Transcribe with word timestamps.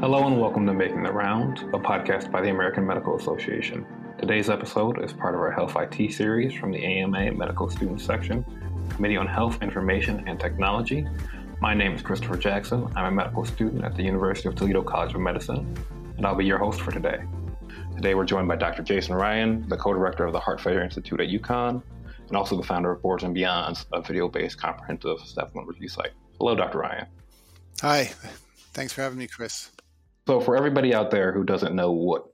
Hello 0.00 0.28
and 0.28 0.40
welcome 0.40 0.64
to 0.64 0.72
Making 0.72 1.02
the 1.02 1.12
Rounds, 1.12 1.62
a 1.62 1.78
podcast 1.78 2.30
by 2.30 2.40
the 2.40 2.50
American 2.50 2.86
Medical 2.86 3.16
Association. 3.16 3.84
Today's 4.16 4.48
episode 4.48 5.02
is 5.02 5.12
part 5.12 5.34
of 5.34 5.40
our 5.40 5.50
Health 5.50 5.74
IT 5.76 6.12
series 6.12 6.54
from 6.54 6.70
the 6.70 6.78
AMA 6.78 7.32
Medical 7.32 7.68
Student 7.68 8.00
Section, 8.00 8.44
Committee 8.90 9.16
on 9.16 9.26
Health 9.26 9.60
Information 9.60 10.22
and 10.28 10.38
Technology. 10.38 11.04
My 11.60 11.74
name 11.74 11.94
is 11.94 12.00
Christopher 12.00 12.36
Jackson. 12.36 12.86
I'm 12.94 13.06
a 13.06 13.10
medical 13.10 13.44
student 13.44 13.84
at 13.84 13.96
the 13.96 14.04
University 14.04 14.48
of 14.48 14.54
Toledo 14.54 14.82
College 14.82 15.14
of 15.14 15.20
Medicine, 15.20 15.76
and 16.16 16.24
I'll 16.24 16.36
be 16.36 16.44
your 16.44 16.58
host 16.58 16.80
for 16.80 16.92
today. 16.92 17.24
Today 17.96 18.14
we're 18.14 18.24
joined 18.24 18.46
by 18.46 18.54
Dr. 18.54 18.84
Jason 18.84 19.16
Ryan, 19.16 19.68
the 19.68 19.76
co-director 19.76 20.24
of 20.24 20.32
the 20.32 20.40
Heart 20.40 20.60
Failure 20.60 20.84
Institute 20.84 21.20
at 21.20 21.26
UConn, 21.26 21.82
and 22.28 22.36
also 22.36 22.56
the 22.56 22.62
founder 22.62 22.92
of 22.92 23.02
Boards 23.02 23.24
and 23.24 23.34
Beyond, 23.34 23.84
a 23.92 24.00
video-based 24.00 24.60
comprehensive 24.60 25.18
Step 25.22 25.50
review 25.56 25.88
site. 25.88 26.12
Hello, 26.38 26.54
Dr. 26.54 26.78
Ryan. 26.78 27.06
Hi. 27.80 28.12
Thanks 28.74 28.92
for 28.92 29.02
having 29.02 29.18
me, 29.18 29.26
Chris. 29.26 29.72
So, 30.28 30.40
for 30.40 30.58
everybody 30.58 30.92
out 30.92 31.10
there 31.10 31.32
who 31.32 31.42
doesn't 31.42 31.74
know 31.74 31.90
what 31.90 32.26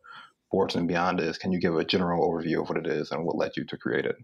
Boards 0.50 0.74
and 0.74 0.88
Beyond 0.88 1.20
is, 1.20 1.38
can 1.38 1.52
you 1.52 1.60
give 1.60 1.76
a 1.76 1.84
general 1.84 2.28
overview 2.28 2.60
of 2.60 2.68
what 2.68 2.76
it 2.76 2.88
is 2.88 3.12
and 3.12 3.24
what 3.24 3.36
led 3.36 3.52
you 3.56 3.64
to 3.66 3.76
create 3.76 4.04
it? 4.04 4.16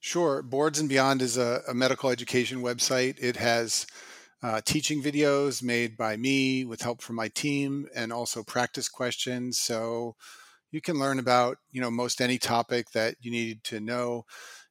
Sure. 0.00 0.42
Boards 0.42 0.80
and 0.80 0.88
Beyond 0.88 1.22
is 1.22 1.36
a, 1.36 1.60
a 1.68 1.72
medical 1.72 2.10
education 2.10 2.62
website. 2.62 3.14
It 3.22 3.36
has 3.36 3.86
uh, 4.42 4.60
teaching 4.64 5.00
videos 5.00 5.62
made 5.62 5.96
by 5.96 6.16
me 6.16 6.64
with 6.64 6.82
help 6.82 7.00
from 7.00 7.14
my 7.14 7.28
team 7.28 7.86
and 7.94 8.12
also 8.12 8.42
practice 8.42 8.88
questions. 8.88 9.56
So 9.56 10.16
you 10.72 10.80
can 10.80 10.98
learn 10.98 11.20
about, 11.20 11.58
you 11.70 11.80
know, 11.80 11.92
most 11.92 12.20
any 12.20 12.38
topic 12.38 12.90
that 12.90 13.14
you 13.20 13.30
need 13.30 13.62
to 13.66 13.78
know 13.78 14.24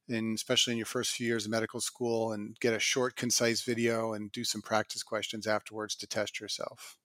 in 0.10 0.34
especially 0.34 0.74
in 0.74 0.78
your 0.78 0.86
first 0.88 1.12
few 1.12 1.26
years 1.26 1.46
of 1.46 1.52
medical 1.52 1.80
school 1.80 2.34
and 2.34 2.58
get 2.60 2.74
a 2.74 2.80
short 2.80 3.16
concise 3.16 3.62
video 3.62 4.12
and 4.12 4.30
do 4.34 4.44
some 4.44 4.62
practice 4.62 5.04
questions 5.04 5.48
afterwards 5.48 5.96
to 5.96 6.06
test 6.06 6.42
yourself. 6.42 6.98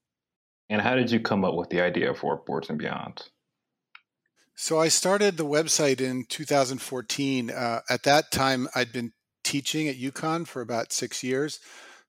And 0.70 0.82
how 0.82 0.94
did 0.94 1.10
you 1.10 1.20
come 1.20 1.44
up 1.44 1.54
with 1.54 1.70
the 1.70 1.80
idea 1.80 2.14
for 2.14 2.36
Boards 2.36 2.68
and 2.68 2.78
Beyond? 2.78 3.28
So 4.54 4.78
I 4.78 4.88
started 4.88 5.36
the 5.36 5.46
website 5.46 6.00
in 6.00 6.24
2014. 6.24 7.50
Uh, 7.50 7.80
at 7.88 8.02
that 8.02 8.30
time, 8.30 8.68
I'd 8.74 8.92
been 8.92 9.12
teaching 9.44 9.88
at 9.88 9.96
UConn 9.96 10.46
for 10.46 10.60
about 10.60 10.92
six 10.92 11.22
years. 11.22 11.60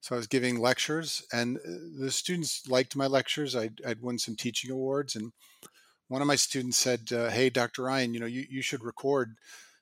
So 0.01 0.15
I 0.15 0.17
was 0.17 0.27
giving 0.27 0.59
lectures, 0.59 1.25
and 1.31 1.57
uh, 1.57 1.61
the 1.99 2.11
students 2.11 2.67
liked 2.67 2.95
my 2.95 3.05
lectures. 3.05 3.55
I'd, 3.55 3.81
I'd 3.85 4.01
won 4.01 4.17
some 4.17 4.35
teaching 4.35 4.71
awards, 4.71 5.15
and 5.15 5.31
one 6.07 6.21
of 6.21 6.27
my 6.27 6.37
students 6.37 6.77
said, 6.77 7.11
uh, 7.11 7.29
"Hey, 7.29 7.49
Dr. 7.49 7.83
Ryan, 7.83 8.13
you 8.13 8.19
know, 8.19 8.25
you, 8.25 8.45
you 8.49 8.61
should 8.61 8.83
record 8.83 9.35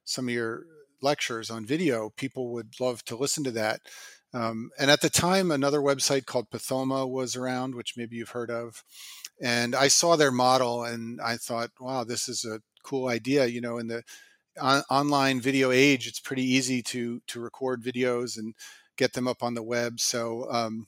some 0.03 0.27
of 0.27 0.33
your 0.33 0.63
lectures 1.01 1.51
on 1.51 1.65
video. 1.65 2.09
People 2.17 2.51
would 2.53 2.79
love 2.79 3.05
to 3.05 3.15
listen 3.15 3.43
to 3.43 3.51
that." 3.51 3.81
Um, 4.37 4.69
and 4.77 4.91
at 4.91 5.01
the 5.01 5.09
time, 5.09 5.49
another 5.49 5.79
website 5.79 6.27
called 6.27 6.51
Pathoma 6.51 7.09
was 7.09 7.35
around, 7.35 7.73
which 7.73 7.97
maybe 7.97 8.17
you've 8.17 8.29
heard 8.29 8.51
of. 8.51 8.83
And 9.41 9.73
I 9.75 9.87
saw 9.87 10.15
their 10.15 10.31
model 10.31 10.83
and 10.83 11.19
I 11.19 11.37
thought, 11.37 11.71
wow, 11.79 12.03
this 12.03 12.29
is 12.29 12.45
a 12.45 12.61
cool 12.83 13.07
idea. 13.07 13.47
You 13.47 13.61
know, 13.61 13.79
in 13.79 13.87
the 13.87 14.03
on- 14.61 14.83
online 14.91 15.41
video 15.41 15.71
age, 15.71 16.05
it's 16.05 16.19
pretty 16.19 16.43
easy 16.43 16.83
to 16.83 17.19
to 17.27 17.39
record 17.39 17.81
videos 17.83 18.37
and 18.37 18.53
get 18.95 19.13
them 19.13 19.27
up 19.27 19.41
on 19.41 19.55
the 19.55 19.63
web. 19.63 19.99
So 19.99 20.47
um, 20.51 20.85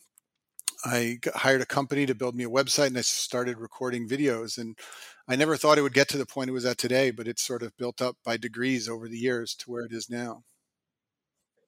I 0.86 1.18
hired 1.34 1.62
a 1.62 1.66
company 1.66 2.06
to 2.06 2.16
build 2.16 2.36
me 2.36 2.44
a 2.44 2.50
website 2.50 2.88
and 2.88 2.98
I 3.00 3.02
started 3.02 3.58
recording 3.58 4.08
videos. 4.08 4.60
And 4.60 4.78
I 5.28 5.36
never 5.36 5.58
thought 5.58 5.80
it 5.80 5.84
would 5.84 5.94
get 5.94 6.10
to 6.10 6.18
the 6.20 6.26
point 6.26 6.50
it 6.52 6.54
was 6.54 6.66
at 6.66 6.78
today, 6.78 7.10
but 7.10 7.28
it's 7.28 7.42
sort 7.42 7.64
of 7.64 7.78
built 7.78 8.00
up 8.00 8.18
by 8.24 8.38
degrees 8.38 8.88
over 8.88 9.08
the 9.08 9.18
years 9.18 9.56
to 9.56 9.72
where 9.72 9.86
it 9.86 9.92
is 9.92 10.08
now. 10.08 10.44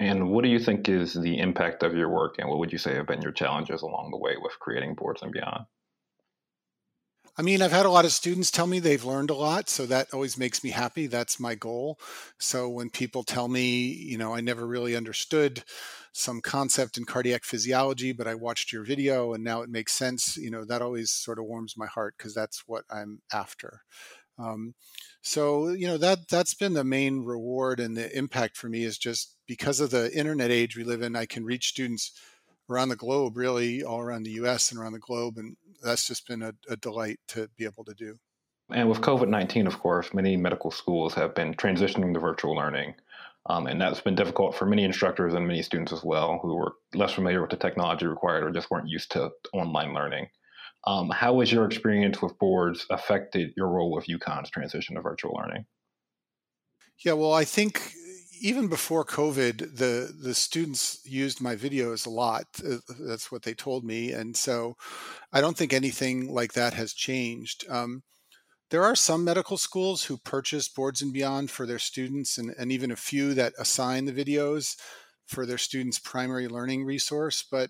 And 0.02 0.32
what 0.32 0.44
do 0.44 0.50
you 0.50 0.58
think 0.58 0.90
is 0.90 1.14
the 1.14 1.38
impact 1.38 1.84
of 1.84 1.94
your 1.94 2.10
work, 2.10 2.40
and 2.40 2.50
what 2.50 2.58
would 2.58 2.72
you 2.72 2.80
say 2.80 2.96
have 2.96 3.06
been 3.06 3.22
your 3.22 3.32
challenges 3.32 3.84
along 3.84 4.10
the 4.10 4.18
way 4.18 4.36
with 4.42 4.58
creating 4.60 4.96
boards 4.96 5.22
and 5.22 5.32
beyond? 5.32 5.66
I 7.38 7.44
mean, 7.44 7.62
I've 7.62 7.72
had 7.72 7.86
a 7.86 7.92
lot 7.92 8.04
of 8.04 8.12
students 8.12 8.50
tell 8.50 8.66
me 8.66 8.80
they've 8.80 9.06
learned 9.06 9.30
a 9.30 9.36
lot, 9.36 9.70
so 9.70 9.86
that 9.86 10.12
always 10.12 10.40
makes 10.40 10.64
me 10.64 10.72
happy. 10.72 11.06
That's 11.06 11.40
my 11.40 11.54
goal. 11.54 12.00
So 12.40 12.68
when 12.68 12.90
people 12.90 13.24
tell 13.24 13.48
me, 13.48 13.86
you 13.86 14.18
know, 14.18 14.34
I 14.34 14.42
never 14.42 14.66
really 14.66 14.96
understood 14.96 15.64
some 16.14 16.42
concept 16.42 16.98
in 16.98 17.06
cardiac 17.06 17.44
physiology, 17.44 18.12
but 18.12 18.28
I 18.28 18.36
watched 18.36 18.74
your 18.74 18.84
video 18.84 19.34
and 19.34 19.44
now 19.44 19.62
it 19.62 19.70
makes 19.70 19.94
sense, 19.94 20.36
you 20.36 20.50
know, 20.50 20.66
that 20.66 20.82
always 20.82 21.12
sort 21.12 21.38
of 21.38 21.46
warms 21.46 21.78
my 21.78 21.88
heart 21.88 22.16
because 22.18 22.34
that's 22.34 22.64
what 22.68 22.86
I'm 22.90 23.22
after. 23.32 23.84
Um, 24.42 24.74
so 25.22 25.70
you 25.70 25.88
know 25.88 25.98
that 25.98 26.28
that's 26.30 26.54
been 26.54 26.74
the 26.74 26.84
main 26.84 27.24
reward 27.24 27.80
and 27.80 27.96
the 27.96 28.16
impact 28.18 28.58
for 28.58 28.70
me 28.70 28.84
is 28.84 28.98
just 28.98 29.38
because 29.48 29.80
of 29.80 29.92
the 29.92 30.12
internet 30.18 30.52
age 30.52 30.76
we 30.76 30.84
live 30.84 31.02
in. 31.02 31.16
I 31.16 31.26
can 31.26 31.46
reach 31.46 31.68
students 31.68 32.12
around 32.70 32.90
the 32.90 32.96
globe, 32.96 33.38
really 33.38 33.84
all 33.84 34.00
around 34.00 34.24
the 34.24 34.32
U.S. 34.32 34.72
and 34.72 34.80
around 34.80 34.94
the 34.94 35.00
globe, 35.00 35.38
and 35.38 35.56
that's 35.84 36.08
just 36.08 36.28
been 36.28 36.42
a, 36.42 36.54
a 36.70 36.78
delight 36.78 37.20
to 37.30 37.50
be 37.58 37.66
able 37.66 37.84
to 37.86 37.94
do. 37.94 38.18
And 38.72 38.88
with 38.90 39.02
COVID 39.02 39.28
19, 39.28 39.68
of 39.68 39.80
course, 39.80 40.14
many 40.14 40.38
medical 40.38 40.72
schools 40.72 41.14
have 41.14 41.36
been 41.36 41.54
transitioning 41.54 42.14
to 42.14 42.20
virtual 42.20 42.56
learning. 42.56 42.96
Um, 43.48 43.66
and 43.68 43.82
that's 43.82 44.02
been 44.02 44.16
difficult 44.16 44.56
for 44.56 44.66
many 44.66 44.84
instructors 44.84 45.34
and 45.34 45.48
many 45.48 45.64
students 45.64 45.92
as 45.92 46.04
well 46.04 46.40
who 46.42 46.56
were 46.56 46.74
less 46.94 47.14
familiar 47.14 47.42
with 47.42 47.50
the 47.50 47.58
technology 47.58 48.06
required 48.06 48.44
or 48.44 48.52
just 48.52 48.70
weren't 48.70 48.88
used 48.88 49.12
to 49.14 49.32
online 49.52 49.94
learning. 49.94 50.28
Um, 50.86 51.10
how 51.10 51.40
has 51.40 51.52
your 51.52 51.66
experience 51.66 52.22
with 52.22 52.38
boards 52.40 52.86
affected 52.90 53.54
your 53.56 53.70
role 53.70 53.92
with 53.92 54.08
UConn's 54.08 54.50
transition 54.50 54.96
to 54.96 55.02
virtual 55.02 55.34
learning? 55.36 55.66
Yeah, 57.06 57.14
well, 57.14 57.34
I 57.34 57.46
think 57.46 57.94
even 58.42 58.68
before 58.68 59.06
COVID, 59.06 59.78
the 59.78 60.14
the 60.20 60.34
students 60.34 61.00
used 61.06 61.42
my 61.42 61.56
videos 61.56 62.06
a 62.06 62.10
lot. 62.10 62.46
Uh, 62.68 62.78
that's 63.00 63.32
what 63.32 63.44
they 63.44 63.54
told 63.54 63.84
me, 63.84 64.12
and 64.12 64.36
so 64.36 64.76
I 65.32 65.42
don't 65.42 65.58
think 65.58 65.74
anything 65.74 66.34
like 66.34 66.54
that 66.54 66.74
has 66.74 66.94
changed. 66.94 67.66
Um, 67.70 68.04
there 68.72 68.84
are 68.84 68.96
some 68.96 69.24
medical 69.24 69.58
schools 69.58 70.06
who 70.06 70.18
purchase 70.18 70.70
Boards 70.70 71.02
and 71.02 71.14
Beyond 71.14 71.52
for 71.52 71.66
their 71.66 71.80
students, 71.80 72.38
and, 72.38 72.54
and 72.58 72.72
even 72.72 72.90
a 72.90 72.96
few 72.96 73.34
that 73.34 73.54
assign 73.60 74.06
the 74.06 74.14
videos 74.14 74.76
for 75.28 75.46
their 75.46 75.58
students' 75.58 76.00
primary 76.00 76.48
learning 76.48 76.86
resource, 76.86 77.44
but 77.50 77.70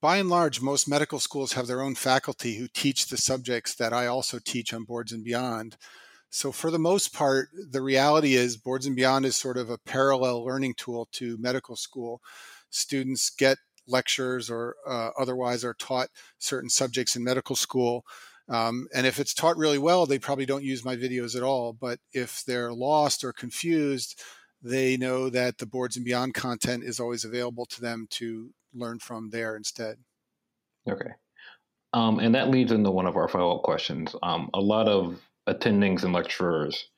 by 0.00 0.18
and 0.18 0.28
large, 0.28 0.60
most 0.60 0.88
medical 0.88 1.18
schools 1.18 1.54
have 1.54 1.66
their 1.66 1.82
own 1.82 1.94
faculty 1.94 2.56
who 2.56 2.68
teach 2.68 3.06
the 3.06 3.16
subjects 3.16 3.74
that 3.74 3.92
I 3.92 4.06
also 4.06 4.38
teach 4.38 4.72
on 4.72 4.84
Boards 4.84 5.12
and 5.12 5.24
Beyond. 5.24 5.76
So, 6.30 6.52
for 6.52 6.70
the 6.70 6.78
most 6.78 7.12
part, 7.12 7.48
the 7.70 7.80
reality 7.80 8.34
is 8.34 8.56
Boards 8.56 8.86
and 8.86 8.94
Beyond 8.94 9.24
is 9.24 9.36
sort 9.36 9.56
of 9.56 9.70
a 9.70 9.78
parallel 9.78 10.44
learning 10.44 10.74
tool 10.74 11.08
to 11.12 11.38
medical 11.38 11.74
school. 11.74 12.20
Students 12.70 13.30
get 13.30 13.58
lectures 13.86 14.50
or 14.50 14.76
uh, 14.86 15.10
otherwise 15.18 15.64
are 15.64 15.74
taught 15.74 16.10
certain 16.38 16.68
subjects 16.68 17.16
in 17.16 17.24
medical 17.24 17.56
school. 17.56 18.04
Um, 18.48 18.88
and 18.94 19.06
if 19.06 19.18
it's 19.18 19.34
taught 19.34 19.56
really 19.56 19.78
well, 19.78 20.06
they 20.06 20.18
probably 20.18 20.46
don't 20.46 20.64
use 20.64 20.84
my 20.84 20.96
videos 20.96 21.34
at 21.36 21.42
all. 21.42 21.72
But 21.72 21.98
if 22.12 22.44
they're 22.44 22.72
lost 22.72 23.24
or 23.24 23.32
confused, 23.32 24.20
they 24.62 24.96
know 24.96 25.30
that 25.30 25.58
the 25.58 25.66
Boards 25.66 25.96
and 25.96 26.04
Beyond 26.04 26.34
content 26.34 26.84
is 26.84 27.00
always 27.00 27.24
available 27.24 27.66
to 27.66 27.80
them 27.80 28.06
to 28.10 28.50
learn 28.74 28.98
from 28.98 29.30
there 29.30 29.56
instead. 29.56 29.96
Okay. 30.88 31.10
Um, 31.92 32.18
and 32.18 32.34
that 32.34 32.50
leads 32.50 32.72
into 32.72 32.90
one 32.90 33.06
of 33.06 33.16
our 33.16 33.28
follow 33.28 33.56
up 33.56 33.62
questions. 33.62 34.14
Um, 34.22 34.50
a 34.54 34.60
lot 34.60 34.88
of 34.88 35.20
attendings 35.48 36.04
and 36.04 36.12
lecturers 36.12 36.88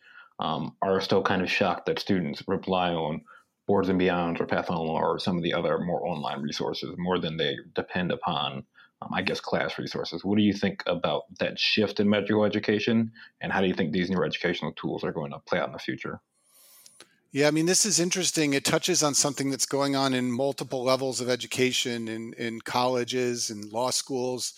um, 0.40 0.76
are 0.82 1.00
still 1.00 1.22
kind 1.22 1.42
of 1.42 1.50
shocked 1.50 1.86
that 1.86 1.98
students 1.98 2.42
rely 2.46 2.92
on 2.92 3.22
Boards 3.66 3.88
and 3.88 3.98
Beyond 3.98 4.40
or 4.40 4.46
Pathoma 4.46 4.88
or 4.88 5.18
some 5.20 5.36
of 5.36 5.44
the 5.44 5.54
other 5.54 5.78
more 5.78 6.04
online 6.04 6.42
resources 6.42 6.92
more 6.98 7.20
than 7.20 7.36
they 7.36 7.56
depend 7.74 8.10
upon, 8.10 8.64
um, 9.00 9.10
I 9.14 9.22
guess, 9.22 9.38
class 9.38 9.78
resources. 9.78 10.24
What 10.24 10.38
do 10.38 10.42
you 10.42 10.52
think 10.52 10.82
about 10.86 11.24
that 11.38 11.56
shift 11.56 12.00
in 12.00 12.10
medical 12.10 12.44
education, 12.44 13.12
and 13.40 13.52
how 13.52 13.60
do 13.60 13.68
you 13.68 13.74
think 13.74 13.92
these 13.92 14.10
new 14.10 14.24
educational 14.24 14.72
tools 14.72 15.04
are 15.04 15.12
going 15.12 15.30
to 15.30 15.38
play 15.46 15.60
out 15.60 15.68
in 15.68 15.72
the 15.72 15.78
future? 15.78 16.20
Yeah, 17.32 17.46
I 17.46 17.52
mean, 17.52 17.66
this 17.66 17.86
is 17.86 18.00
interesting. 18.00 18.54
It 18.54 18.64
touches 18.64 19.02
on 19.04 19.14
something 19.14 19.50
that's 19.50 19.66
going 19.66 19.94
on 19.94 20.14
in 20.14 20.32
multiple 20.32 20.82
levels 20.82 21.20
of 21.20 21.28
education 21.28 22.08
in, 22.08 22.32
in 22.34 22.60
colleges 22.60 23.50
and 23.50 23.70
law 23.72 23.90
schools. 23.90 24.54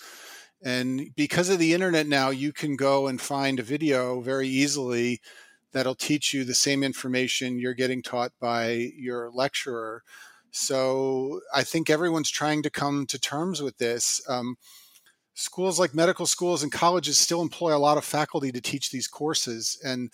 And 0.64 1.10
because 1.14 1.50
of 1.50 1.58
the 1.58 1.74
internet 1.74 2.06
now, 2.06 2.30
you 2.30 2.52
can 2.52 2.76
go 2.76 3.08
and 3.08 3.20
find 3.20 3.58
a 3.58 3.62
video 3.62 4.20
very 4.22 4.48
easily 4.48 5.20
that'll 5.72 5.94
teach 5.94 6.32
you 6.32 6.44
the 6.44 6.54
same 6.54 6.82
information 6.82 7.58
you're 7.58 7.74
getting 7.74 8.02
taught 8.02 8.32
by 8.40 8.90
your 8.96 9.30
lecturer. 9.30 10.02
So 10.50 11.40
I 11.54 11.64
think 11.64 11.90
everyone's 11.90 12.30
trying 12.30 12.62
to 12.62 12.70
come 12.70 13.04
to 13.06 13.18
terms 13.18 13.60
with 13.60 13.76
this. 13.78 14.22
Um, 14.28 14.56
schools 15.34 15.78
like 15.78 15.94
medical 15.94 16.26
schools 16.26 16.62
and 16.62 16.72
colleges 16.72 17.18
still 17.18 17.42
employ 17.42 17.76
a 17.76 17.78
lot 17.78 17.98
of 17.98 18.04
faculty 18.04 18.52
to 18.52 18.60
teach 18.60 18.90
these 18.90 19.08
courses. 19.08 19.78
And 19.84 20.10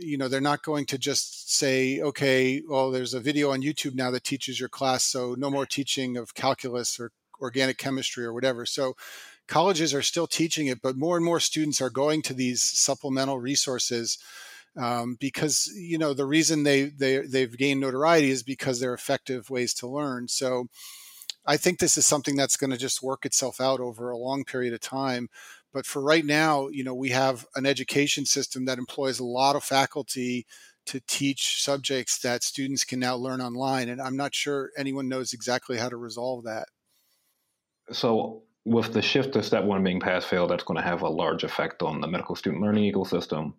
you 0.00 0.18
know 0.18 0.28
they're 0.28 0.40
not 0.40 0.62
going 0.62 0.84
to 0.84 0.98
just 0.98 1.54
say 1.54 2.00
okay 2.02 2.62
well 2.68 2.90
there's 2.90 3.14
a 3.14 3.20
video 3.20 3.50
on 3.50 3.62
youtube 3.62 3.94
now 3.94 4.10
that 4.10 4.24
teaches 4.24 4.60
your 4.60 4.68
class 4.68 5.04
so 5.04 5.34
no 5.38 5.50
more 5.50 5.64
teaching 5.64 6.18
of 6.18 6.34
calculus 6.34 7.00
or 7.00 7.12
organic 7.40 7.78
chemistry 7.78 8.24
or 8.24 8.32
whatever. 8.32 8.66
So 8.66 8.94
colleges 9.48 9.92
are 9.92 10.02
still 10.02 10.26
teaching 10.26 10.68
it 10.68 10.80
but 10.80 10.96
more 10.96 11.16
and 11.16 11.24
more 11.24 11.40
students 11.40 11.80
are 11.80 11.90
going 11.90 12.22
to 12.22 12.34
these 12.34 12.62
supplemental 12.62 13.40
resources 13.40 14.18
um, 14.76 15.16
because 15.18 15.68
you 15.74 15.98
know 15.98 16.14
the 16.14 16.26
reason 16.26 16.62
they, 16.62 16.84
they 16.84 17.18
they've 17.18 17.58
gained 17.58 17.80
notoriety 17.80 18.30
is 18.30 18.44
because 18.44 18.78
they're 18.78 18.94
effective 18.94 19.50
ways 19.50 19.74
to 19.74 19.88
learn. 19.88 20.28
So 20.28 20.66
I 21.44 21.56
think 21.56 21.80
this 21.80 21.96
is 21.96 22.06
something 22.06 22.36
that's 22.36 22.56
going 22.56 22.70
to 22.70 22.76
just 22.76 23.02
work 23.02 23.24
itself 23.26 23.60
out 23.60 23.80
over 23.80 24.10
a 24.10 24.16
long 24.16 24.44
period 24.44 24.72
of 24.72 24.80
time. 24.80 25.28
But 25.72 25.86
for 25.86 26.02
right 26.02 26.24
now, 26.24 26.68
you 26.68 26.82
know, 26.82 26.94
we 26.94 27.10
have 27.10 27.46
an 27.54 27.66
education 27.66 28.26
system 28.26 28.64
that 28.64 28.78
employs 28.78 29.20
a 29.20 29.24
lot 29.24 29.56
of 29.56 29.64
faculty 29.64 30.46
to 30.86 31.00
teach 31.06 31.62
subjects 31.62 32.18
that 32.18 32.42
students 32.42 32.84
can 32.84 32.98
now 32.98 33.14
learn 33.14 33.40
online. 33.40 33.88
And 33.88 34.00
I'm 34.00 34.16
not 34.16 34.34
sure 34.34 34.70
anyone 34.76 35.08
knows 35.08 35.32
exactly 35.32 35.76
how 35.76 35.88
to 35.88 35.96
resolve 35.96 36.44
that. 36.44 36.66
So, 37.92 38.42
with 38.64 38.92
the 38.92 39.02
shift 39.02 39.32
to 39.34 39.42
step 39.42 39.64
one 39.64 39.82
being 39.82 40.00
pass 40.00 40.24
fail, 40.24 40.46
that's 40.46 40.64
going 40.64 40.76
to 40.76 40.82
have 40.82 41.02
a 41.02 41.08
large 41.08 41.44
effect 41.44 41.82
on 41.82 42.00
the 42.00 42.06
medical 42.06 42.34
student 42.34 42.62
learning 42.62 42.92
ecosystem. 42.92 43.54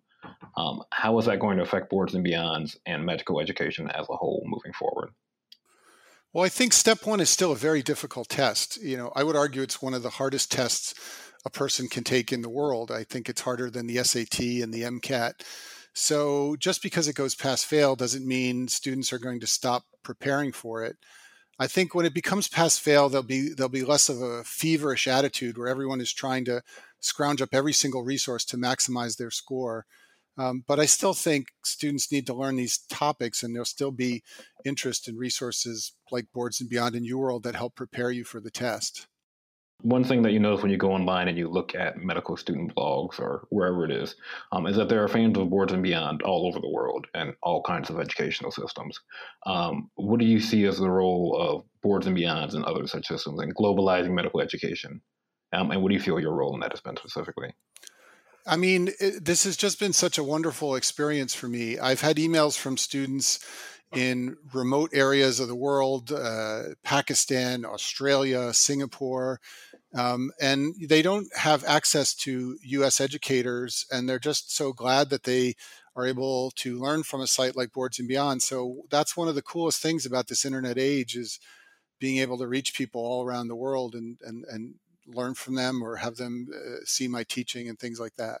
Um, 0.56 0.82
how 0.90 1.18
is 1.18 1.26
that 1.26 1.40
going 1.40 1.56
to 1.56 1.62
affect 1.62 1.90
boards 1.90 2.14
and 2.14 2.24
beyonds 2.24 2.76
and 2.86 3.04
medical 3.04 3.40
education 3.40 3.90
as 3.90 4.06
a 4.08 4.16
whole 4.16 4.42
moving 4.46 4.72
forward? 4.72 5.10
Well, 6.32 6.44
I 6.44 6.48
think 6.48 6.72
step 6.72 7.04
one 7.04 7.20
is 7.20 7.28
still 7.28 7.52
a 7.52 7.56
very 7.56 7.82
difficult 7.82 8.28
test. 8.28 8.80
You 8.80 8.96
know, 8.96 9.12
I 9.14 9.22
would 9.22 9.36
argue 9.36 9.60
it's 9.60 9.82
one 9.82 9.92
of 9.92 10.02
the 10.02 10.10
hardest 10.10 10.50
tests 10.50 10.94
a 11.44 11.50
person 11.50 11.88
can 11.88 12.04
take 12.04 12.32
in 12.32 12.42
the 12.42 12.48
world. 12.48 12.90
I 12.90 13.04
think 13.04 13.28
it's 13.28 13.40
harder 13.40 13.70
than 13.70 13.86
the 13.86 14.02
SAT 14.02 14.40
and 14.40 14.72
the 14.72 14.82
MCAT. 14.82 15.42
So 15.94 16.56
just 16.56 16.82
because 16.82 17.08
it 17.08 17.16
goes 17.16 17.34
pass 17.34 17.64
fail 17.64 17.96
doesn't 17.96 18.26
mean 18.26 18.68
students 18.68 19.12
are 19.12 19.18
going 19.18 19.40
to 19.40 19.46
stop 19.46 19.84
preparing 20.02 20.52
for 20.52 20.82
it. 20.82 20.96
I 21.58 21.66
think 21.66 21.94
when 21.94 22.06
it 22.06 22.14
becomes 22.14 22.48
pass 22.48 22.78
fail, 22.78 23.08
there'll 23.08 23.22
be 23.22 23.52
there'll 23.54 23.68
be 23.68 23.84
less 23.84 24.08
of 24.08 24.20
a 24.20 24.42
feverish 24.42 25.06
attitude 25.06 25.58
where 25.58 25.68
everyone 25.68 26.00
is 26.00 26.12
trying 26.12 26.44
to 26.46 26.62
scrounge 27.00 27.42
up 27.42 27.50
every 27.52 27.72
single 27.72 28.02
resource 28.02 28.44
to 28.46 28.56
maximize 28.56 29.16
their 29.16 29.30
score. 29.30 29.84
Um, 30.38 30.64
but 30.66 30.80
I 30.80 30.86
still 30.86 31.12
think 31.12 31.48
students 31.62 32.10
need 32.10 32.26
to 32.26 32.34
learn 32.34 32.56
these 32.56 32.78
topics, 32.78 33.42
and 33.42 33.54
there'll 33.54 33.66
still 33.66 33.90
be 33.90 34.22
interest 34.64 35.06
in 35.08 35.18
resources 35.18 35.92
like 36.10 36.32
Boards 36.32 36.60
and 36.60 36.70
Beyond 36.70 36.96
in 36.96 37.04
UWorld 37.04 37.42
that 37.42 37.54
help 37.54 37.74
prepare 37.74 38.10
you 38.10 38.24
for 38.24 38.40
the 38.40 38.50
test. 38.50 39.06
One 39.82 40.04
thing 40.04 40.22
that 40.22 40.32
you 40.32 40.38
notice 40.38 40.62
when 40.62 40.70
you 40.70 40.76
go 40.76 40.92
online 40.92 41.28
and 41.28 41.36
you 41.36 41.48
look 41.48 41.74
at 41.74 41.98
medical 41.98 42.36
student 42.36 42.74
blogs 42.74 43.18
or 43.18 43.46
wherever 43.50 43.84
it 43.84 43.90
is, 43.90 44.14
um, 44.52 44.66
is 44.66 44.76
that 44.76 44.88
there 44.88 45.02
are 45.02 45.08
fans 45.08 45.36
of 45.36 45.50
Boards 45.50 45.72
and 45.72 45.82
Beyond 45.82 46.22
all 46.22 46.46
over 46.46 46.60
the 46.60 46.70
world 46.70 47.06
and 47.14 47.34
all 47.42 47.62
kinds 47.62 47.90
of 47.90 47.98
educational 47.98 48.50
systems. 48.50 48.98
Um, 49.44 49.90
what 49.96 50.20
do 50.20 50.26
you 50.26 50.40
see 50.40 50.64
as 50.66 50.78
the 50.78 50.90
role 50.90 51.36
of 51.38 51.64
Boards 51.82 52.06
and 52.06 52.16
Beyonds 52.16 52.54
and 52.54 52.64
other 52.64 52.86
such 52.86 53.08
systems 53.08 53.42
in 53.42 53.52
globalizing 53.52 54.12
medical 54.12 54.40
education? 54.40 55.00
Um, 55.52 55.70
and 55.70 55.82
what 55.82 55.88
do 55.88 55.94
you 55.94 56.00
feel 56.00 56.20
your 56.20 56.34
role 56.34 56.54
in 56.54 56.60
that 56.60 56.72
has 56.72 56.80
been 56.80 56.96
specifically? 56.96 57.52
I 58.46 58.56
mean, 58.56 58.90
it, 58.98 59.24
this 59.24 59.44
has 59.44 59.56
just 59.56 59.78
been 59.78 59.92
such 59.92 60.18
a 60.18 60.24
wonderful 60.24 60.74
experience 60.74 61.34
for 61.34 61.48
me. 61.48 61.78
I've 61.78 62.00
had 62.00 62.16
emails 62.16 62.58
from 62.58 62.76
students 62.76 63.38
in 63.92 64.36
remote 64.52 64.90
areas 64.92 65.40
of 65.40 65.48
the 65.48 65.54
world, 65.54 66.12
uh, 66.12 66.62
Pakistan, 66.82 67.64
Australia, 67.64 68.52
Singapore, 68.52 69.40
um, 69.94 70.30
and 70.40 70.74
they 70.88 71.02
don't 71.02 71.28
have 71.36 71.64
access 71.64 72.14
to 72.14 72.58
US 72.62 73.00
educators, 73.00 73.86
and 73.90 74.08
they're 74.08 74.18
just 74.18 74.54
so 74.54 74.72
glad 74.72 75.10
that 75.10 75.24
they 75.24 75.54
are 75.94 76.06
able 76.06 76.50
to 76.52 76.78
learn 76.78 77.02
from 77.02 77.20
a 77.20 77.26
site 77.26 77.54
like 77.56 77.72
Boards 77.72 77.98
and 77.98 78.08
Beyond. 78.08 78.42
So 78.42 78.82
that's 78.90 79.16
one 79.16 79.28
of 79.28 79.34
the 79.34 79.42
coolest 79.42 79.82
things 79.82 80.06
about 80.06 80.28
this 80.28 80.44
internet 80.44 80.78
age 80.78 81.14
is 81.14 81.38
being 82.00 82.18
able 82.18 82.38
to 82.38 82.48
reach 82.48 82.74
people 82.74 83.02
all 83.02 83.24
around 83.24 83.48
the 83.48 83.54
world 83.54 83.94
and, 83.94 84.16
and, 84.22 84.44
and 84.50 84.74
learn 85.06 85.34
from 85.34 85.54
them 85.54 85.82
or 85.82 85.96
have 85.96 86.16
them 86.16 86.48
uh, 86.54 86.76
see 86.84 87.08
my 87.08 87.24
teaching 87.24 87.68
and 87.68 87.78
things 87.78 88.00
like 88.00 88.14
that. 88.16 88.40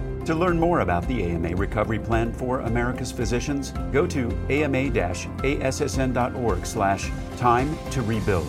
To 0.25 0.35
learn 0.35 0.59
more 0.59 0.81
about 0.81 1.07
the 1.07 1.23
AMA 1.23 1.55
Recovery 1.55 1.97
Plan 1.97 2.31
for 2.31 2.59
America's 2.59 3.11
Physicians, 3.11 3.71
go 3.91 4.05
to 4.05 4.29
ama-assn.org 4.49 4.85
slash 6.65 7.09
time 7.37 7.75
to 7.89 8.01
rebuild. 8.03 8.47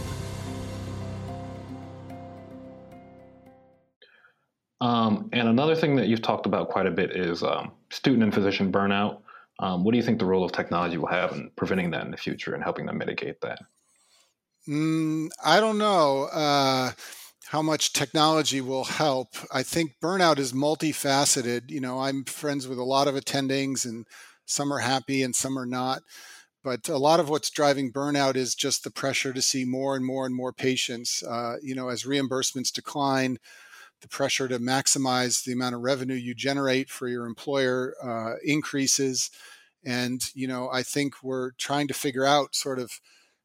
Um, 4.83 5.31
and 5.33 5.49
another 5.49 5.75
thing 5.75 5.97
that 5.97 6.09
you've 6.09 6.23
talked 6.23 6.45
about 6.45 6.69
quite 6.69 6.87
a 6.87 6.91
bit 6.91 7.17
is 7.17 7.43
um, 7.43 7.73
student 7.91 8.23
and 8.25 8.35
physician 8.35 8.71
burnout. 8.71 9.21
Um, 9.61 9.85
what 9.85 9.93
do 9.93 9.97
you 9.97 10.03
think 10.03 10.19
the 10.19 10.27
role 10.27 10.45
of 10.45 10.53
technology 10.53 10.99
will 10.99 11.07
have 11.07 11.33
in 11.33 11.51
preventing 11.57 11.91
that 11.93 12.05
in 12.05 12.11
the 12.11 12.17
future 12.17 12.55
and 12.55 12.63
helping 12.63 12.85
them 12.85 12.99
mitigate 12.99 13.41
that? 13.41 13.61
Mm, 14.69 15.31
I 15.45 15.61
don't 15.61 15.79
know. 15.79 16.25
Uh, 16.25 16.91
how 17.53 17.61
much 17.61 17.93
technology 17.93 18.63
will 18.63 18.85
help. 18.85 19.35
I 19.53 19.63
think 19.63 19.97
burnout 20.03 20.39
is 20.39 20.55
multifaceted. 20.55 21.69
You 21.69 21.83
know, 21.83 22.01
I'm 22.01 22.25
friends 22.25 22.67
with 22.67 22.79
a 22.79 22.83
lot 22.83 23.09
of 23.09 23.15
attendings, 23.15 23.85
and 23.85 24.07
some 24.47 24.73
are 24.73 24.79
happy 24.79 25.23
and 25.23 25.37
some 25.37 25.59
are 25.59 25.67
not. 25.67 26.01
But 26.65 26.89
a 26.89 26.97
lot 26.97 27.21
of 27.21 27.29
what's 27.29 27.51
driving 27.51 27.93
burnout 27.93 28.37
is 28.37 28.55
just 28.55 28.85
the 28.85 28.91
pressure 28.91 29.35
to 29.35 29.43
see 29.43 29.67
more 29.67 29.95
and 29.95 30.03
more 30.03 30.25
and 30.25 30.35
more 30.35 30.55
patients. 30.55 31.23
Uh, 31.23 31.57
you 31.63 31.75
know, 31.75 31.91
as 31.91 32.05
reimbursements 32.05 32.73
decline, 32.73 33.37
the 34.01 34.09
pressure 34.09 34.49
to 34.49 34.59
maximize 34.59 35.45
the 35.45 35.53
amount 35.53 35.75
of 35.75 35.83
revenue 35.83 36.15
you 36.15 36.35
generate 36.35 36.89
for 36.89 37.07
your 37.07 37.27
employer 37.27 37.95
uh, 38.03 38.37
increases. 38.43 39.31
And, 39.85 40.25
you 40.35 40.49
know, 40.49 40.71
I 40.73 40.83
think 40.83 41.17
we're 41.23 41.51
trying 41.59 41.89
to 41.89 41.95
figure 41.95 42.25
out 42.25 42.55
sort 42.55 42.79
of 42.79 42.99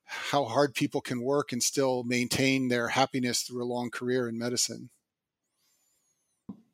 how 0.08 0.46
hard 0.46 0.74
people 0.74 1.02
can 1.02 1.22
work 1.22 1.52
and 1.52 1.62
still 1.62 2.04
maintain 2.04 2.68
their 2.68 2.88
happiness 2.90 3.42
through 3.42 3.64
a 3.64 3.66
long 3.66 3.90
career 3.90 4.28
in 4.28 4.38
medicine. 4.38 4.90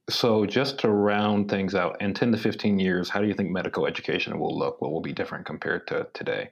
So, 0.10 0.46
just 0.46 0.80
to 0.80 0.90
round 0.90 1.50
things 1.50 1.76
out, 1.76 2.02
in 2.02 2.14
10 2.14 2.34
to 2.34 2.38
15 2.38 2.78
years, 2.78 3.10
how 3.10 3.22
do 3.22 3.28
you 3.28 3.34
think 3.34 3.52
medical 3.52 3.88
education 3.88 4.38
will 4.38 4.58
look? 4.58 4.82
What 4.82 4.92
will 4.92 5.02
be 5.02 5.14
different 5.14 5.46
compared 5.46 5.88
to 5.88 6.08
today? 6.14 6.50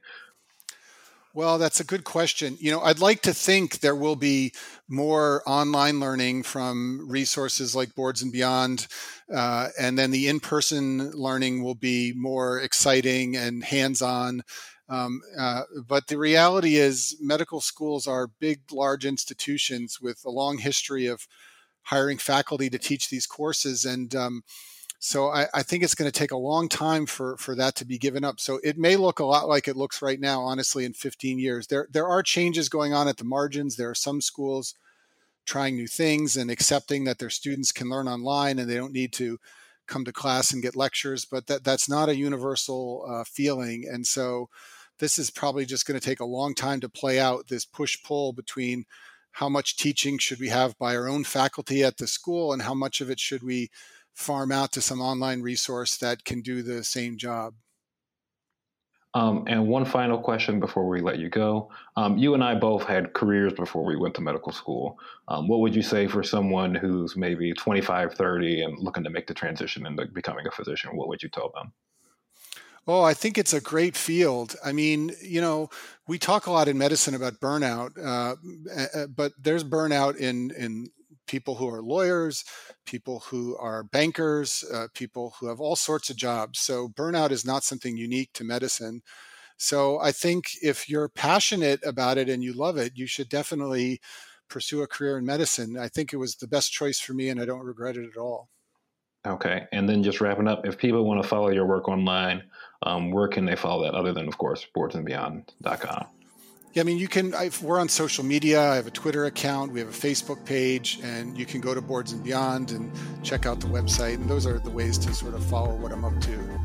Well, 1.34 1.58
that's 1.58 1.80
a 1.80 1.86
good 1.86 2.04
question. 2.04 2.58
You 2.60 2.72
know, 2.72 2.82
I'd 2.82 3.00
like 3.00 3.22
to 3.22 3.34
think 3.34 3.80
there 3.80 3.96
will 3.96 4.18
be 4.18 4.52
more 4.90 5.42
online 5.46 6.02
learning 6.02 6.44
from 6.44 7.10
resources 7.10 7.74
like 7.74 7.96
Boards 7.96 8.22
and 8.22 8.34
Beyond, 8.34 8.88
uh, 9.34 9.70
and 9.80 9.98
then 9.98 10.12
the 10.12 10.28
in 10.28 10.42
person 10.42 11.12
learning 11.12 11.64
will 11.64 11.76
be 11.76 12.12
more 12.14 12.60
exciting 12.60 13.38
and 13.38 13.64
hands 13.64 14.02
on. 14.02 14.44
Um, 14.92 15.22
uh, 15.40 15.64
but 15.88 16.08
the 16.08 16.18
reality 16.18 16.76
is, 16.76 17.16
medical 17.22 17.62
schools 17.62 18.08
are 18.08 18.28
big, 18.28 18.60
large 18.74 19.06
institutions 19.06 20.02
with 20.02 20.26
a 20.26 20.30
long 20.30 20.58
history 20.58 21.06
of 21.06 21.28
hiring 21.84 22.18
faculty 22.18 22.70
to 22.70 22.78
teach 22.78 23.10
these 23.10 23.26
courses. 23.26 23.86
And 23.86 24.14
um, 24.14 24.44
so 25.00 25.30
I, 25.30 25.48
I, 25.54 25.64
think 25.64 25.82
it's 25.82 25.96
going 25.96 26.12
to 26.12 26.20
take 26.20 26.32
a 26.32 26.38
long 26.38 26.68
time 26.68 27.06
for, 27.06 27.38
for 27.38 27.56
that 27.56 27.76
to 27.78 27.86
be 27.86 27.98
given 27.98 28.26
up. 28.26 28.42
So 28.42 28.60
it 28.66 28.78
may 28.78 28.98
look 28.98 29.20
a 29.20 29.26
lot 29.26 29.48
like 29.48 29.70
it 29.70 29.78
looks 29.78 30.02
right 30.02 30.20
now, 30.20 30.42
honestly, 30.42 30.84
in 30.84 30.92
15 30.92 31.40
years. 31.40 31.68
There, 31.68 31.88
there 31.90 32.08
are 32.08 32.22
changes 32.22 32.68
going 32.68 32.94
on 32.94 33.08
at 33.08 33.16
the 33.16 33.24
margins. 33.24 33.78
There 33.78 33.90
are 33.90 33.96
some 33.96 34.20
schools 34.20 34.76
trying 35.46 35.78
new 35.78 35.88
things 35.88 36.36
and 36.36 36.52
accepting 36.52 37.06
that 37.06 37.18
their 37.18 37.30
students 37.30 37.72
can 37.72 37.90
learn 37.90 38.10
online 38.10 38.60
and 38.60 38.70
they 38.70 38.76
don't 38.76 38.94
need 38.94 39.14
to 39.14 39.40
come 39.88 40.06
to 40.06 40.12
class 40.12 40.52
and 40.52 40.62
get 40.62 40.76
lectures, 40.76 41.26
but 41.26 41.48
that, 41.48 41.64
that's 41.64 41.90
not 41.90 42.10
a 42.10 42.16
universal 42.16 43.06
uh, 43.10 43.24
feeling. 43.24 43.86
And 43.92 44.06
so 44.06 44.50
this 45.02 45.18
is 45.18 45.32
probably 45.32 45.66
just 45.66 45.88
going 45.88 46.00
to 46.00 46.06
take 46.06 46.20
a 46.20 46.26
long 46.26 46.54
time 46.54 46.80
to 46.80 46.88
play 46.88 47.20
out 47.20 47.48
this 47.48 47.66
push 47.66 47.98
pull 48.04 48.32
between 48.32 48.86
how 49.32 49.50
much 49.50 49.76
teaching 49.76 50.20
should 50.20 50.40
we 50.40 50.50
have 50.50 50.78
by 50.78 50.96
our 50.96 51.10
own 51.10 51.24
faculty 51.24 51.84
at 51.84 51.98
the 51.98 52.06
school 52.06 52.54
and 52.54 52.62
how 52.62 52.76
much 52.76 53.02
of 53.02 53.10
it 53.10 53.20
should 53.20 53.42
we 53.42 53.70
farm 54.14 54.52
out 54.52 54.72
to 54.72 54.80
some 54.80 55.02
online 55.02 55.42
resource 55.42 55.98
that 55.98 56.24
can 56.24 56.42
do 56.42 56.62
the 56.62 56.84
same 56.84 57.18
job. 57.18 57.56
Um, 59.16 59.44
and 59.48 59.68
one 59.68 59.86
final 59.86 60.20
question 60.20 60.60
before 60.60 60.88
we 60.88 61.02
let 61.02 61.18
you 61.18 61.30
go. 61.30 61.70
Um, 61.98 62.18
you 62.18 62.36
and 62.36 62.44
I 62.44 62.54
both 62.56 62.84
had 62.84 63.14
careers 63.14 63.54
before 63.54 63.84
we 63.84 63.98
went 63.98 64.14
to 64.16 64.22
medical 64.22 64.52
school. 64.52 65.00
Um, 65.28 65.48
what 65.48 65.62
would 65.62 65.76
you 65.76 65.82
say 65.82 66.08
for 66.08 66.22
someone 66.22 66.76
who's 66.76 67.18
maybe 67.18 67.54
25, 67.54 68.14
30 68.14 68.62
and 68.62 68.78
looking 68.78 69.04
to 69.04 69.10
make 69.10 69.28
the 69.28 69.34
transition 69.34 69.88
into 69.88 70.06
becoming 70.06 70.46
a 70.46 70.52
physician? 70.52 70.96
What 70.96 71.08
would 71.08 71.24
you 71.24 71.30
tell 71.30 71.52
them? 71.56 71.74
Oh, 72.88 73.04
I 73.04 73.14
think 73.14 73.38
it's 73.38 73.54
a 73.54 73.62
great 73.62 73.96
field. 73.96 74.56
I 74.66 74.72
mean, 74.72 75.12
you 75.22 75.40
know, 75.40 75.70
we 76.08 76.18
talk 76.18 76.48
a 76.48 76.52
lot 76.52 76.68
in 76.68 76.78
medicine 76.78 77.14
about 77.14 77.40
burnout, 77.40 77.92
uh, 78.04 78.36
but 79.08 79.34
there's 79.40 79.64
burnout 79.64 80.18
in 80.18 80.52
in 80.58 80.90
people 81.28 81.56
who 81.56 81.70
are 81.70 81.82
lawyers, 81.82 82.44
people 82.86 83.20
who 83.28 83.56
are 83.58 83.84
bankers, 83.84 84.64
uh, 84.74 84.88
people 84.94 85.34
who 85.40 85.48
have 85.48 85.60
all 85.62 85.76
sorts 85.76 86.10
of 86.10 86.18
jobs. 86.18 86.60
So 86.60 86.90
burnout 86.90 87.30
is 87.32 87.46
not 87.46 87.64
something 87.64 87.96
unique 87.98 88.34
to 88.34 88.44
medicine. 88.44 89.02
So 89.58 90.00
I 90.00 90.12
think 90.14 90.46
if 90.64 90.90
you're 90.90 91.10
passionate 91.10 91.82
about 91.86 92.18
it 92.18 92.30
and 92.30 92.44
you 92.44 92.54
love 92.54 92.78
it, 92.78 92.94
you 92.96 93.08
should 93.08 93.30
definitely 93.30 94.02
pursue 94.50 94.82
a 94.84 94.88
career 94.88 95.18
in 95.20 95.26
medicine. 95.26 95.78
I 95.78 95.90
think 95.90 96.14
it 96.14 96.18
was 96.18 96.36
the 96.38 96.48
best 96.48 96.72
choice 96.74 97.00
for 97.00 97.14
me, 97.14 97.30
and 97.30 97.42
I 97.42 97.46
don't 97.46 97.62
regret 97.66 97.98
it 97.98 98.10
at 98.10 98.18
all. 98.18 98.50
Okay, 99.26 99.68
and 99.72 99.88
then 99.88 100.02
just 100.02 100.20
wrapping 100.20 100.48
up, 100.48 100.66
if 100.66 100.78
people 100.78 101.06
want 101.06 101.22
to 101.22 101.28
follow 101.28 101.50
your 101.50 101.66
work 101.66 101.88
online, 101.88 102.44
um, 102.84 103.12
where 103.12 103.28
can 103.28 103.46
they 103.46 103.56
follow 103.56 103.84
that 103.84 103.94
other 103.94 104.14
than, 104.14 104.28
of 104.28 104.38
course, 104.38 104.66
boardsandbeyond.com? 104.76 106.08
Yeah, 106.74 106.82
I 106.82 106.84
mean, 106.86 106.98
you 106.98 107.10
can. 107.10 107.36
I've, 107.36 107.62
we're 107.62 107.80
on 107.80 107.90
social 107.90 108.24
media. 108.24 108.62
I 108.72 108.76
have 108.76 108.88
a 108.88 108.92
Twitter 108.92 109.26
account. 109.26 109.74
We 109.74 109.82
have 109.82 109.90
a 109.90 109.92
Facebook 109.92 110.44
page, 110.46 111.00
and 111.04 111.38
you 111.38 111.46
can 111.46 111.60
go 111.60 111.76
to 111.76 111.82
Boards 111.82 112.14
and 112.14 112.24
Beyond 112.24 112.72
and 112.72 112.90
check 113.24 113.46
out 113.46 113.60
the 113.60 113.68
website. 113.68 114.16
And 114.16 114.30
those 114.30 114.46
are 114.46 114.58
the 114.58 114.70
ways 114.70 114.98
to 115.00 115.14
sort 115.14 115.34
of 115.34 115.44
follow 115.44 115.76
what 115.76 115.92
I'm 115.92 116.06
up 116.06 116.20
to. 116.22 116.62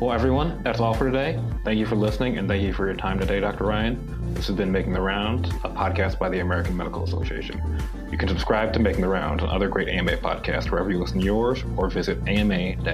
Well, 0.00 0.12
everyone, 0.12 0.60
that's 0.64 0.80
all 0.80 0.94
for 0.94 1.06
today. 1.06 1.40
Thank 1.64 1.78
you 1.78 1.86
for 1.86 1.94
listening, 1.94 2.38
and 2.38 2.48
thank 2.48 2.62
you 2.62 2.72
for 2.72 2.86
your 2.86 2.96
time 2.96 3.20
today, 3.20 3.38
Dr. 3.38 3.64
Ryan. 3.64 4.34
This 4.34 4.48
has 4.48 4.56
been 4.56 4.72
Making 4.72 4.92
the 4.92 5.00
Rounds, 5.00 5.48
a 5.62 5.70
podcast 5.70 6.18
by 6.18 6.28
the 6.28 6.40
American 6.40 6.76
Medical 6.76 7.04
Association. 7.04 7.62
You 8.14 8.18
can 8.18 8.28
subscribe 8.28 8.72
to 8.74 8.78
Making 8.78 9.00
the 9.00 9.08
Rounds 9.08 9.42
and 9.42 9.50
other 9.50 9.66
great 9.66 9.88
AMA 9.88 10.18
podcasts 10.18 10.70
wherever 10.70 10.88
you 10.88 11.00
listen 11.00 11.18
to 11.18 11.24
yours, 11.24 11.64
or 11.76 11.90
visit 11.90 12.16
ama-assn.org. 12.28 12.84